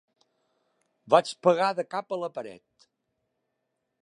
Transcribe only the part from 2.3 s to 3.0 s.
paret.